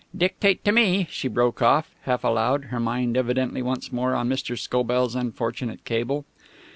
Dictate 0.17 0.65
to 0.65 0.71
me!" 0.71 1.05
she 1.11 1.27
broke 1.27 1.61
off, 1.61 1.93
half 2.05 2.23
aloud, 2.23 2.65
her 2.71 2.79
mind 2.79 3.15
evidently 3.15 3.61
once 3.61 3.91
more 3.91 4.15
on 4.15 4.27
Mr. 4.29 4.57
Scobell's 4.57 5.13
unfortunate 5.13 5.85
cable. 5.85 6.25